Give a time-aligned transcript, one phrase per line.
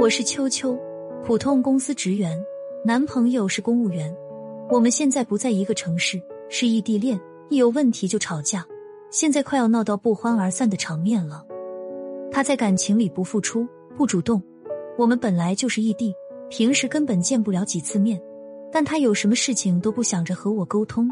[0.00, 0.78] 我是秋秋，
[1.22, 2.42] 普通公司职员，
[2.82, 4.16] 男朋友是公务员。
[4.70, 6.18] 我们现在不在一个城市，
[6.48, 7.20] 是异地恋，
[7.50, 8.64] 一有问题就吵架，
[9.10, 11.44] 现在快要闹到不欢而散的场面了。
[12.32, 13.68] 他在感情里不付出、
[13.98, 14.42] 不主动，
[14.96, 16.14] 我们本来就是异地，
[16.48, 18.18] 平时根本见不了几次面，
[18.72, 21.06] 但他有什么事情都不想着和我沟通，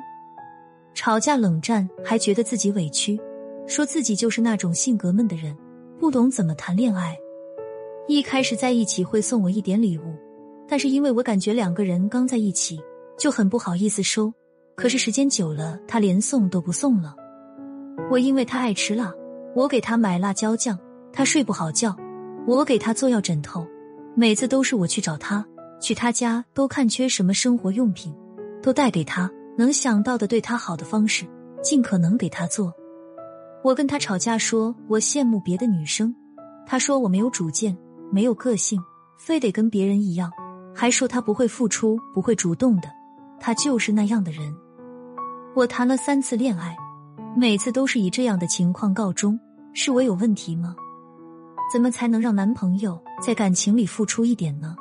[0.95, 3.21] 吵架冷战，还觉得自己委屈，
[3.67, 5.55] 说自己就是那种性格闷的人，
[6.07, 7.19] 不懂怎么谈恋爱。
[8.07, 10.15] 一开始在一起会送我一点礼物，
[10.69, 12.79] 但是因为我感觉两个人刚在一起。
[13.19, 14.33] 就很不好意思收，
[14.77, 17.17] 可是时间久了，他连送都不送了。
[18.09, 19.13] 我因为他爱吃辣，
[19.57, 20.79] 我给他买辣椒酱，
[21.13, 21.97] 他睡不好觉，
[22.47, 23.67] 我给他做药枕头。
[24.15, 25.45] 每次都是我去找他，
[25.81, 28.15] 去他家都看缺什么生活用品，
[28.63, 29.29] 都带给他，
[29.59, 31.25] 能想到的对他好的方式，
[31.65, 32.73] 尽可能给他做。
[33.67, 36.15] 我跟他吵架，说我羡慕别的女生，
[36.65, 37.77] 他说我没有主见，
[38.13, 38.81] 没有个性，
[39.19, 40.31] 非得跟别人一样，
[40.73, 42.89] 还说他不会付出，不会主动的。
[43.41, 44.55] 他就是那样的人。
[45.57, 46.77] 我谈了三次恋爱，
[47.37, 49.37] 每次都是以这样的情况告终。
[49.75, 50.77] 是我有问题吗？
[51.73, 54.77] 怎么才能让男朋友在感情里付出一点呢？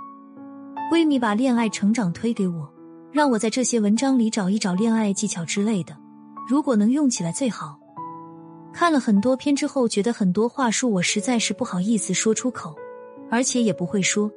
[0.91, 2.71] 闺蜜把恋爱成长推给我，
[3.11, 5.97] 让我在这些文章里找一找恋爱技巧之类的。
[6.47, 7.79] 如果能用起来最好。
[8.77, 12.75] 看了很多篇之后，觉得很多话术我实在是不好意思说出口，
[13.31, 14.29] 而且也不会说，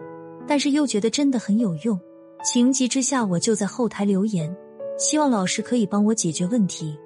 [0.47, 1.98] 但是又觉得真的很有用。
[2.44, 4.56] 情急之下，我就在后台留言，
[4.97, 6.97] 希望老师可以帮我解决问题。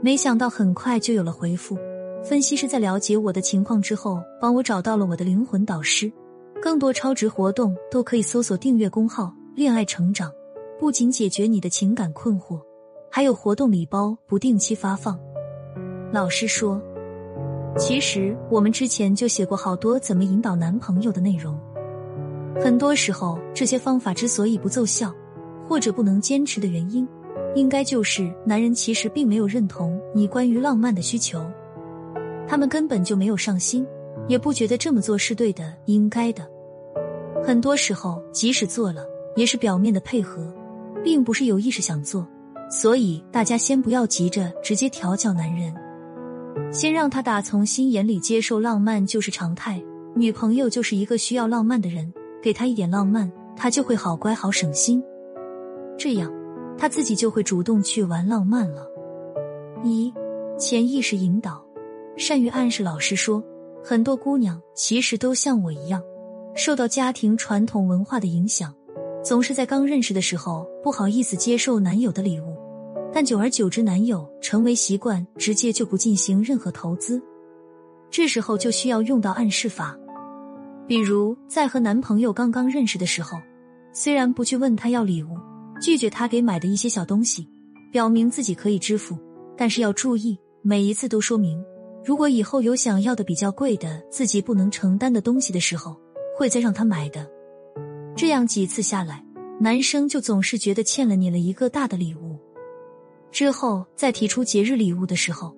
[0.00, 1.76] 没想到很快就有了回复。
[2.22, 6.10] 分析师在了解我的情况之后，帮我找到了我的灵魂导师。
[6.62, 10.30] 更多超值活动都可以搜索订阅公号“恋爱成长”，
[10.78, 12.60] 不仅解决你的情感困惑，
[13.10, 15.18] 还有活动礼包不定期发放。
[16.14, 16.80] 老师说，
[17.76, 21.58] 其实我们之前就写过好多怎么引导男朋友的内容。
[22.62, 25.12] 很多时候，这些方法之所以不奏效，
[25.68, 27.04] 或者不能坚持的原因，
[27.56, 31.44] 应该就是男人其实并没有认同你关于浪漫的需求，
[32.46, 33.84] 他们根本就没有上心，
[34.28, 36.48] 也不觉得这么做是对的、应该的。
[37.42, 39.04] 很多时候，即使做了，
[39.34, 40.46] 也是表面的配合，
[41.02, 42.24] 并不是有意识想做。
[42.70, 45.74] 所以，大家先不要急着直接调教男人，
[46.74, 49.80] 先让他打从心眼里接受浪漫就是常态，
[50.16, 52.12] 女朋友就是一个需要浪漫的人。
[52.42, 55.02] 给他一点浪漫，他就会好乖好省心，
[55.96, 56.30] 这样
[56.76, 58.86] 他自己就会主动去玩浪漫了。
[59.84, 60.12] 一
[60.58, 61.64] 潜意识引导，
[62.18, 62.82] 善于暗示。
[62.82, 63.42] 老师说，
[63.82, 66.02] 很多姑娘其实都像我一样，
[66.54, 68.74] 受到家庭传统文化的影响，
[69.22, 72.56] 总是在刚认识的时候不好意思接受男友的礼物，
[73.14, 77.22] 但久而久之，男友成为习惯，直接就不进行任何投资，
[78.10, 79.96] 这时候就需要用到暗示法。
[80.88, 83.38] 比如在和男朋友刚刚认识的时候，
[83.92, 85.38] 虽然不去问他要礼物，
[85.80, 87.48] 拒绝他给买的一些小东西，
[87.92, 89.16] 表明自己可以支付，
[89.56, 91.64] 但是要注意每一次都说明，
[92.04, 95.96] 如果以后有想要的比较贵的自己不能承担的东西的时候，
[96.36, 97.24] 会再让他买的。
[98.16, 99.24] 这样几次下来，
[99.60, 102.33] 男生就总是觉得欠了你了一个大的礼物，
[103.34, 105.52] 之后再提出节日礼物的时候，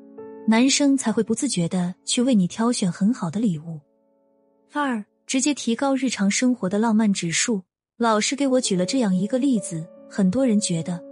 [0.48, 3.78] 男生才会不自觉的去为你挑选很好的礼物。
[4.72, 5.04] 二。
[5.26, 7.60] 直接提高日常生活的浪漫指数。
[7.98, 11.02] 老师给我举了这样一个例子：很多人觉得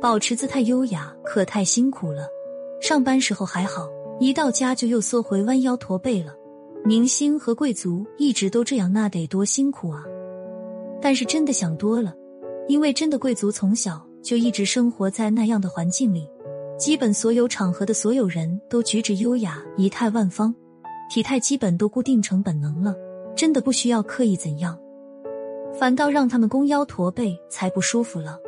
[0.00, 2.28] 保持姿态优雅可太辛苦了，
[2.80, 3.88] 上班时候还好，
[4.20, 6.32] 一到家就又缩回弯腰驼背了。
[6.84, 10.04] 明星和贵族一直都这样，那得多辛苦啊！
[11.02, 12.14] 但是真的想多了，
[12.68, 16.28] 因为真的贵族从小就一直生活在那样的环境里，
[16.78, 20.52] 基本所有场合的所有人都举止优雅，仪态万方，
[21.10, 22.94] 体态基本都固定成本能了。
[23.36, 24.78] 真的不需要刻意怎样，
[25.78, 28.38] 反倒让他们弓腰驼背才不舒服了。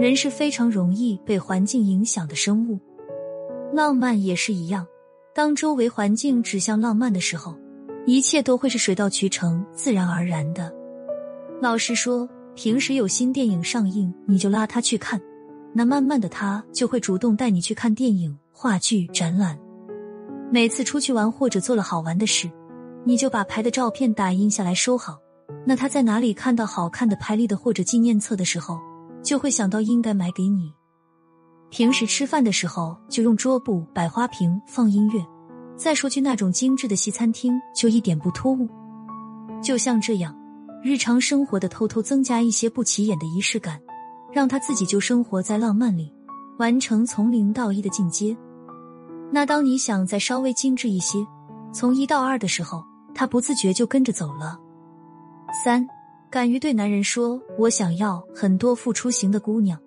[0.00, 2.78] 人是非常容易被环境影响的生物，
[3.72, 4.86] 浪漫也是一样。
[5.34, 7.54] 当周围环境指向浪漫的时候，
[8.06, 10.72] 一切都会是水到渠成、自然而然的。
[11.60, 15.20] 老实说，平时有新电影上映，你就拉他去看，
[15.72, 19.56] 那慢慢的他就会主动带你去看电影、话剧、展览。
[20.50, 22.50] 每次出去玩或者做了好玩的事。
[23.04, 25.20] 你就把拍的照片打印下来收好，
[25.64, 28.76] 那他在哪里看到好看的拍立得或者纪念册的时候，
[29.22, 30.72] 就会想到应该买给你。
[31.70, 35.24] 平时吃饭的时候就用桌布摆花瓶放音乐，
[35.76, 38.68] 再说去那种精致的西餐厅就一点不突兀。
[39.62, 40.36] 就像这样，
[40.82, 43.80] 日常生活的偷偷增加一些不起眼的仪式感，
[44.32, 46.12] 让他自己就生活在浪漫里，
[46.58, 48.36] 完成从零到一的进阶。
[49.30, 51.18] 那当你想再稍微精致一些。
[51.70, 52.82] 从一到二的时候，
[53.14, 54.58] 他不自觉就跟着走了。
[55.64, 55.86] 三，
[56.30, 59.78] 敢于对男人说“我想要”，很多付出型的姑娘，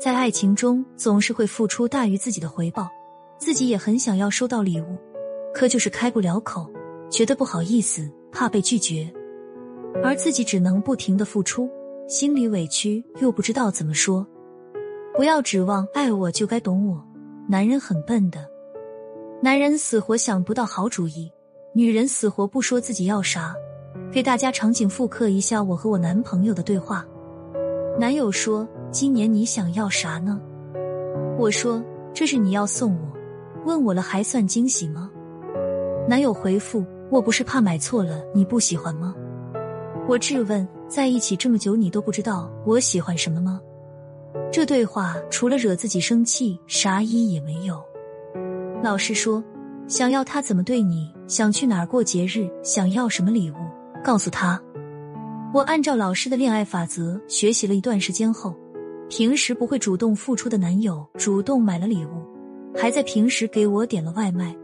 [0.00, 2.88] 在爱情中总是会付出大于自己的回报，
[3.36, 4.96] 自己也很想要收到礼物，
[5.52, 6.70] 可就是开不了口，
[7.10, 9.12] 觉得不好意思，怕被拒绝，
[10.02, 11.70] 而自己只能不停的付出，
[12.08, 14.26] 心里委屈又不知道怎么说。
[15.16, 17.02] 不要指望爱我就该懂我，
[17.48, 18.38] 男人很笨的。
[19.40, 21.30] 男人死活想不到好主意，
[21.74, 23.54] 女人死活不说自己要啥。
[24.10, 27.06] 给大家场景复刻一下我和我男朋友的对话。
[27.98, 30.40] 男友说：“今年你想要啥呢？”
[31.38, 31.82] 我说
[32.12, 33.12] ：“这是你要送我，
[33.66, 35.10] 问我了还算惊喜吗？”
[36.08, 39.14] 男友回复：“我不是怕买错了你不喜欢吗？”
[40.06, 43.58] 我质问：“在一起这么久，你都不知道我喜欢什么吗？”
[44.52, 47.82] 这对话除了惹自己生气，啥意义也没有。
[48.82, 49.42] 老师说
[49.88, 53.54] ：“想要他怎么对你，想去哪儿过节日，想要什么礼物，
[54.04, 54.60] 告诉他。”
[55.54, 58.54] 我按照老师的恋爱法则学习了一段时间后，
[59.08, 62.22] 平时不会主动付出的男友主动买了礼物，
[62.76, 64.54] 还在平时给我点了外卖，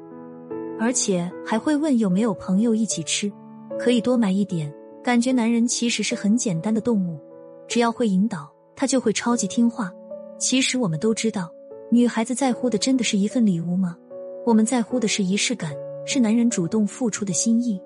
[0.78, 3.32] 而且还会问有没有朋友一起吃，
[3.78, 4.70] 可以多买一点。
[5.02, 7.18] 感觉男人其实是很简单的动物，
[7.66, 9.90] 只要会引导，他就会超级听话。
[10.38, 11.50] 其实我们都知道，
[11.90, 13.96] 女孩子在乎的真的是一份礼物吗？
[14.44, 15.72] 我们在乎的是仪式感，
[16.04, 17.80] 是男人主动付出的心意。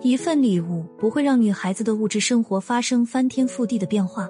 [0.00, 4.28] 一份礼物不会让女孩子的物质生活发生翻天覆地的变化，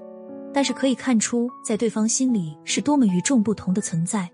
[0.52, 4.28] 但是可以看出在对方心里是多么与众不同的存在。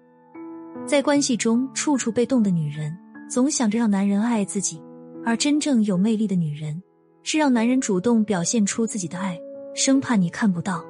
[0.87, 2.94] 在关系中处处被动的女人，
[3.28, 4.78] 总想着让男人爱自己；
[5.25, 6.81] 而真正有魅力的女人，
[7.24, 9.36] 是让男人主动表现出自己的爱，
[9.74, 10.84] 生怕你看不到。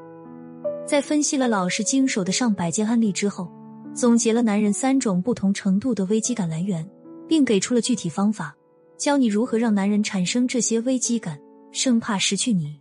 [0.86, 3.50] 在分析了老师经手的上百件案例之后。
[3.94, 6.84] 总结了男人三种不同程度的危机感来源，
[7.28, 8.52] 并给出了具体方法，
[8.98, 11.38] 教你如何让男人产生这些危机感，
[11.70, 12.80] 生怕失去你。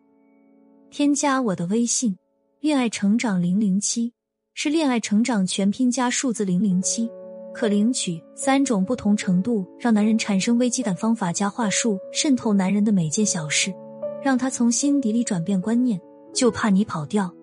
[0.90, 2.18] 添加我的微信
[2.60, 4.12] “恋爱成长零零七”，
[4.56, 7.08] 是恋爱成长全拼加数字零零七，
[7.54, 13.74] 可领取三种不同程度让男人产生危机感方法加话术，渗透男人的每件小事，
[14.22, 16.00] 让他从心底里转变观念，
[16.34, 17.34] 就怕你跑掉。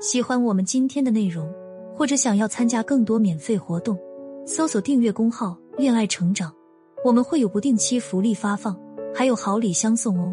[0.00, 1.48] 喜欢我们今天的内容。
[1.98, 3.98] 或者想要参加更多免费活动，
[4.46, 6.54] 搜索订阅公号“恋爱成长”，
[7.04, 8.80] 我们会有不定期福利发放，
[9.12, 10.32] 还有好礼相送哦。